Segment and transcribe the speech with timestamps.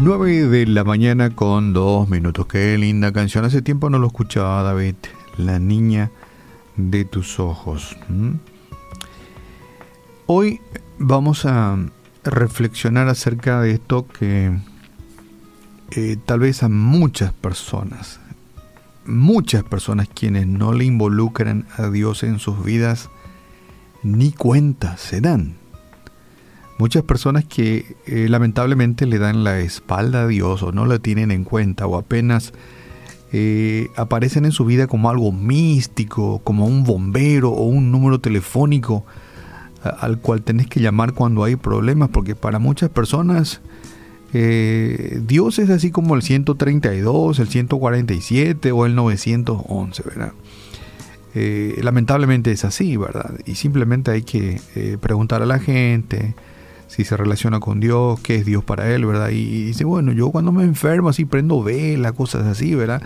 [0.00, 2.46] 9 de la mañana con dos minutos.
[2.46, 3.44] Qué linda canción.
[3.44, 4.94] Hace tiempo no lo escuchaba, David.
[5.38, 6.12] La niña
[6.76, 7.96] de tus ojos.
[10.26, 10.60] Hoy
[10.98, 11.76] vamos a
[12.22, 14.56] reflexionar acerca de esto que
[15.90, 18.20] eh, tal vez a muchas personas,
[19.04, 23.10] muchas personas quienes no le involucran a Dios en sus vidas,
[24.04, 25.56] ni cuenta se dan.
[26.78, 31.32] Muchas personas que eh, lamentablemente le dan la espalda a Dios o no lo tienen
[31.32, 32.52] en cuenta o apenas
[33.32, 39.04] eh, aparecen en su vida como algo místico, como un bombero o un número telefónico
[39.82, 43.60] al cual tenés que llamar cuando hay problemas, porque para muchas personas
[44.32, 50.32] eh, Dios es así como el 132, el 147 o el 911, ¿verdad?
[51.82, 53.38] lamentablemente es así, ¿verdad?
[53.46, 54.60] Y simplemente hay que
[55.00, 56.34] preguntar a la gente,
[56.88, 59.28] si se relaciona con Dios, qué es Dios para él, ¿verdad?
[59.28, 63.02] Y, dice, bueno, yo cuando me enfermo así prendo vela, cosas así, ¿verdad?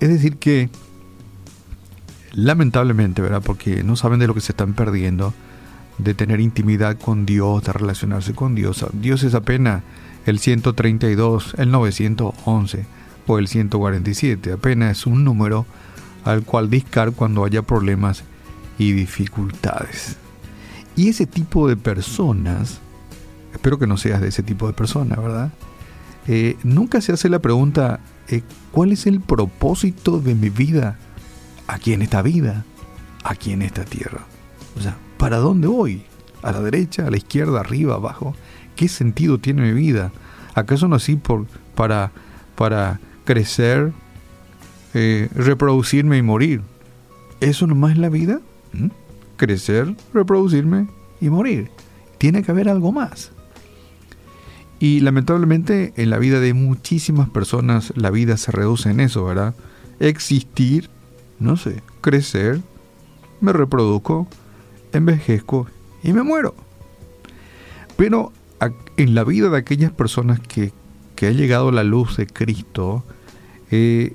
[0.00, 0.70] Es decir que,
[2.32, 3.42] lamentablemente, ¿verdad?
[3.44, 5.34] Porque no saben de lo que se están perdiendo,
[5.98, 8.86] de tener intimidad con Dios, de relacionarse con Dios.
[8.92, 9.82] Dios es apenas
[10.24, 12.86] el 132, el 911
[13.26, 15.66] o el 147, apenas es un número
[16.24, 18.22] al cual discar cuando haya problemas
[18.78, 20.16] y dificultades.
[20.94, 22.80] Y ese tipo de personas
[23.52, 25.50] espero que no seas de ese tipo de persona, ¿verdad?
[26.26, 30.98] Eh, nunca se hace la pregunta, eh, ¿cuál es el propósito de mi vida
[31.66, 32.64] aquí en esta vida,
[33.24, 34.26] aquí en esta tierra?
[34.76, 36.02] O sea, ¿para dónde voy?
[36.42, 38.34] ¿A la derecha, a la izquierda, arriba, abajo?
[38.76, 40.12] ¿Qué sentido tiene mi vida?
[40.54, 42.12] ¿Acaso nací por, para,
[42.56, 43.92] para crecer,
[44.92, 46.60] eh, reproducirme y morir?
[47.40, 48.40] ¿Eso nomás es la vida?
[48.72, 48.88] ¿Mm?
[49.36, 50.88] Crecer, reproducirme
[51.20, 51.70] y morir.
[52.18, 53.32] Tiene que haber algo más.
[54.80, 59.54] Y lamentablemente en la vida de muchísimas personas la vida se reduce en eso, ¿verdad?
[59.98, 60.88] Existir,
[61.40, 62.60] no sé, crecer,
[63.40, 64.28] me reproduzco,
[64.92, 65.66] envejezco
[66.02, 66.54] y me muero.
[67.96, 68.32] Pero
[68.96, 70.72] en la vida de aquellas personas que,
[71.16, 73.04] que ha llegado la luz de Cristo,
[73.70, 74.14] eh,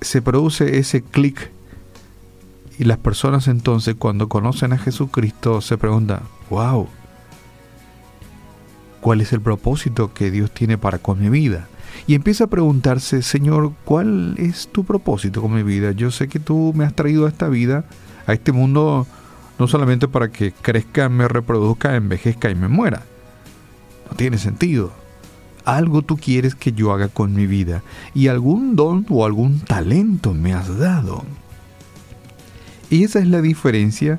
[0.00, 1.50] se produce ese clic
[2.78, 6.20] y las personas entonces cuando conocen a Jesucristo se preguntan,
[6.50, 6.88] wow,
[9.00, 11.68] cuál es el propósito que Dios tiene para con mi vida.
[12.06, 15.92] Y empieza a preguntarse, Señor, ¿cuál es tu propósito con mi vida?
[15.92, 17.84] Yo sé que tú me has traído a esta vida,
[18.26, 19.06] a este mundo,
[19.58, 23.02] no solamente para que crezca, me reproduzca, envejezca y me muera.
[24.10, 24.92] No tiene sentido.
[25.64, 27.82] Algo tú quieres que yo haga con mi vida
[28.14, 31.24] y algún don o algún talento me has dado.
[32.88, 34.18] Y esa es la diferencia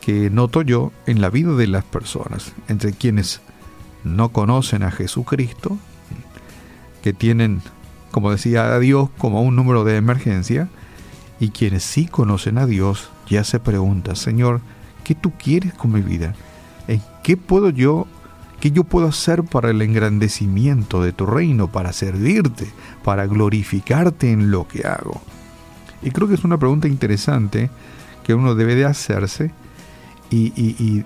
[0.00, 3.40] que noto yo en la vida de las personas, entre quienes
[4.04, 5.78] no conocen a Jesucristo,
[7.02, 7.62] que tienen,
[8.10, 10.68] como decía, a Dios como un número de emergencia,
[11.40, 14.60] y quienes sí conocen a Dios ya se preguntan, Señor,
[15.04, 16.34] ¿qué tú quieres con mi vida?
[16.86, 18.06] ¿En qué puedo yo,
[18.60, 22.70] qué yo puedo hacer para el engrandecimiento de tu reino, para servirte,
[23.02, 25.20] para glorificarte en lo que hago?
[26.02, 27.70] Y creo que es una pregunta interesante
[28.24, 29.50] que uno debe de hacerse
[30.30, 31.04] y,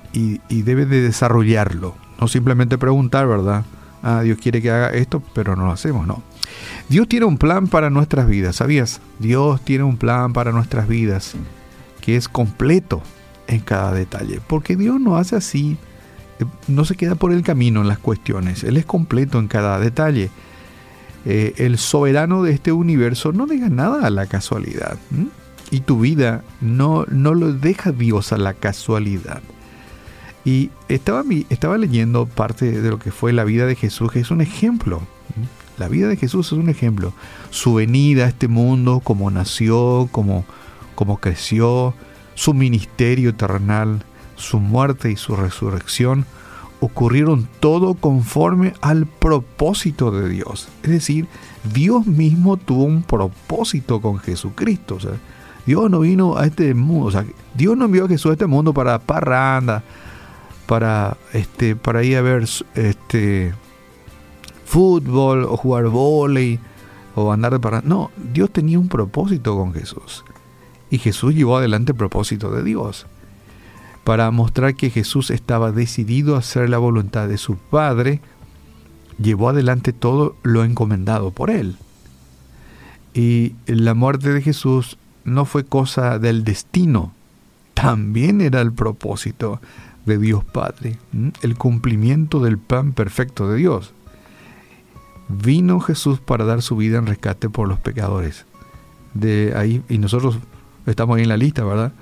[0.49, 3.65] y debe de desarrollarlo no simplemente preguntar, ¿verdad?
[4.03, 6.22] Ah, Dios quiere que haga esto, pero no lo hacemos, no.
[6.88, 9.00] Dios tiene un plan para nuestras vidas, ¿sabías?
[9.19, 11.34] Dios tiene un plan para nuestras vidas
[12.00, 13.03] que es completo
[13.49, 14.41] en cada detalle.
[14.47, 15.77] Porque Dios no hace así,
[16.38, 19.81] eh, no se queda por el camino en las cuestiones, Él es completo en cada
[19.81, 20.31] detalle.
[21.25, 24.97] Eh, el soberano de este universo no deja nada a la casualidad.
[25.72, 29.43] Y tu vida no, no lo deja Dios a la casualidad.
[30.47, 34.31] Y estaba, estaba leyendo parte de lo que fue la vida de Jesús, que es
[34.31, 35.03] un ejemplo.
[35.77, 37.12] La vida de Jesús es un ejemplo.
[37.51, 40.45] Su venida a este mundo, cómo nació, cómo,
[40.95, 41.95] cómo creció,
[42.37, 44.04] su ministerio terrenal,
[44.37, 46.27] su muerte y su resurrección,
[46.78, 50.69] ocurrieron todo conforme al propósito de Dios.
[50.84, 51.27] Es decir,
[51.75, 54.95] Dios mismo tuvo un propósito con Jesucristo.
[54.95, 55.15] O sea,
[55.66, 57.25] Dios no vino a este mundo, o sea,
[57.57, 59.83] Dios no envió a Jesús a este mundo para parranda,
[60.66, 63.54] para, este, para ir a ver este,
[64.65, 66.59] fútbol o jugar volei
[67.15, 67.89] o andar parranda.
[67.89, 70.24] No, Dios tenía un propósito con Jesús.
[70.91, 73.07] Y Jesús llevó adelante el propósito de Dios.
[74.04, 78.21] Para mostrar que Jesús estaba decidido a hacer la voluntad de su Padre,
[79.21, 81.77] llevó adelante todo lo encomendado por él.
[83.15, 87.13] Y la muerte de Jesús no fue cosa del destino,
[87.74, 89.60] también era el propósito
[90.06, 90.98] de Dios Padre,
[91.42, 93.92] el cumplimiento del plan perfecto de Dios.
[95.28, 98.47] Vino Jesús para dar su vida en rescate por los pecadores.
[99.14, 100.38] De ahí, y nosotros
[100.86, 101.92] estamos ahí en la lista, ¿verdad?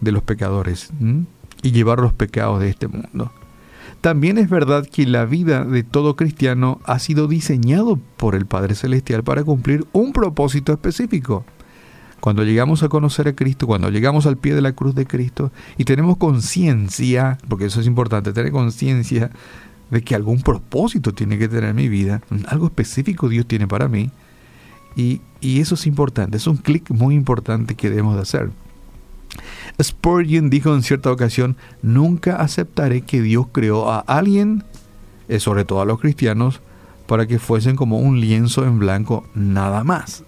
[0.00, 0.90] De los pecadores.
[1.62, 3.32] Y llevar los pecados de este mundo.
[4.00, 8.76] También es verdad que la vida de todo cristiano ha sido diseñado por el Padre
[8.76, 11.44] Celestial para cumplir un propósito específico.
[12.20, 15.52] Cuando llegamos a conocer a Cristo, cuando llegamos al pie de la cruz de Cristo
[15.76, 19.30] y tenemos conciencia, porque eso es importante, tener conciencia
[19.90, 24.10] de que algún propósito tiene que tener mi vida, algo específico Dios tiene para mí,
[24.96, 28.50] y, y eso es importante, es un clic muy importante que debemos de hacer.
[29.80, 34.64] Spurgeon dijo en cierta ocasión, nunca aceptaré que Dios creó a alguien,
[35.28, 36.60] eh, sobre todo a los cristianos,
[37.06, 40.24] para que fuesen como un lienzo en blanco nada más.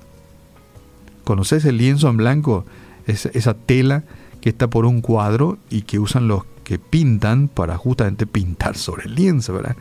[1.31, 2.65] ¿Conoces el lienzo en blanco?
[3.07, 4.03] Es esa tela
[4.41, 9.05] que está por un cuadro y que usan los que pintan para justamente pintar sobre
[9.05, 9.77] el lienzo, ¿verdad?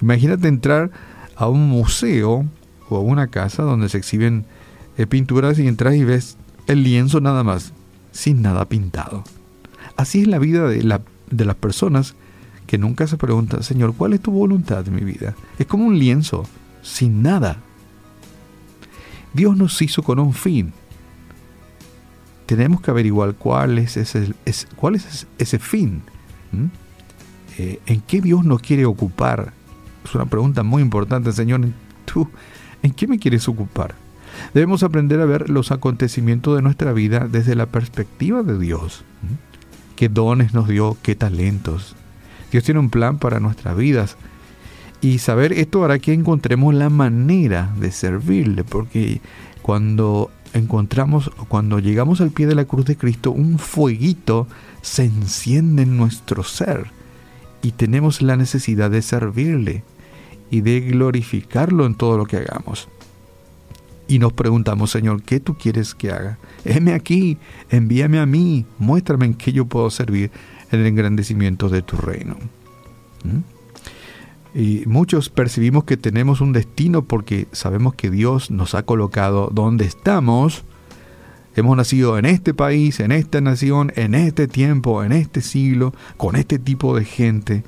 [0.00, 0.92] Imagínate entrar
[1.34, 2.46] a un museo
[2.88, 4.44] o a una casa donde se exhiben
[4.96, 6.36] eh, pinturas y entras y ves
[6.68, 7.72] el lienzo nada más
[8.12, 9.24] sin nada pintado.
[9.96, 11.00] Así es la vida de, la,
[11.32, 12.14] de las personas
[12.68, 15.34] que nunca se preguntan, Señor, ¿cuál es tu voluntad en mi vida?
[15.58, 16.44] Es como un lienzo,
[16.80, 17.58] sin nada.
[19.34, 20.72] Dios nos hizo con un fin.
[22.56, 24.34] Tenemos que averiguar cuál es ese,
[24.76, 26.02] cuál es ese fin.
[27.56, 29.54] Eh, ¿En qué Dios nos quiere ocupar?
[30.04, 31.62] Es una pregunta muy importante, Señor.
[32.04, 32.28] ¿Tú
[32.82, 33.94] en qué me quieres ocupar?
[34.52, 39.02] Debemos aprender a ver los acontecimientos de nuestra vida desde la perspectiva de Dios.
[39.96, 40.98] ¿Qué dones nos dio?
[41.00, 41.96] ¿Qué talentos?
[42.50, 44.18] Dios tiene un plan para nuestras vidas.
[45.00, 49.22] Y saber esto hará que encontremos la manera de servirle, porque
[49.62, 54.46] cuando encontramos, cuando llegamos al pie de la cruz de Cristo, un fueguito
[54.82, 56.90] se enciende en nuestro ser
[57.62, 59.84] y tenemos la necesidad de servirle
[60.50, 62.88] y de glorificarlo en todo lo que hagamos
[64.12, 66.38] y nos preguntamos, Señor, ¿qué tú quieres que haga?
[66.66, 67.38] Heme aquí,
[67.70, 70.30] envíame a mí, muéstrame en qué yo puedo servir
[70.70, 72.36] en el engrandecimiento de tu reino.
[73.24, 73.51] ¿Mm?
[74.54, 79.84] Y muchos percibimos que tenemos un destino porque sabemos que Dios nos ha colocado donde
[79.86, 80.64] estamos.
[81.56, 86.36] Hemos nacido en este país, en esta nación, en este tiempo, en este siglo, con
[86.36, 87.64] este tipo de gente,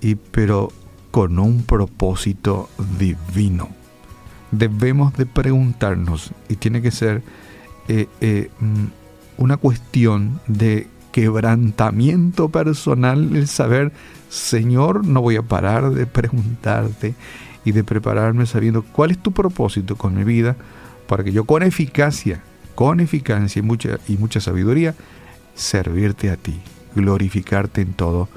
[0.00, 0.70] y, pero
[1.10, 2.68] con un propósito
[2.98, 3.68] divino
[4.58, 7.22] debemos de preguntarnos, y tiene que ser
[7.88, 8.84] eh, eh, mm,
[9.38, 13.92] una cuestión de quebrantamiento personal, el saber,
[14.30, 17.14] Señor, no voy a parar de preguntarte
[17.64, 20.56] y de prepararme sabiendo cuál es tu propósito con mi vida,
[21.06, 22.42] para que yo con eficacia,
[22.74, 24.96] con eficacia y mucha, y mucha sabiduría,
[25.54, 26.60] servirte a ti,
[26.96, 28.28] glorificarte en todo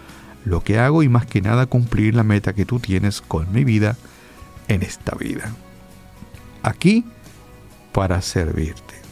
[0.46, 3.64] lo que hago y más que nada cumplir la meta que tú tienes con mi
[3.64, 3.98] vida
[4.68, 5.52] en esta vida
[6.62, 7.06] aquí
[7.92, 9.07] para servirte.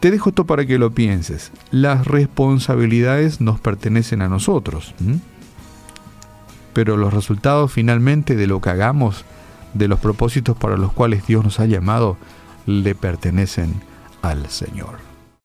[0.00, 1.52] Te dejo esto para que lo pienses.
[1.70, 4.94] Las responsabilidades nos pertenecen a nosotros.
[6.72, 9.24] Pero los resultados finalmente de lo que hagamos,
[9.74, 12.16] de los propósitos para los cuales Dios nos ha llamado,
[12.66, 13.74] le pertenecen
[14.22, 15.05] al Señor.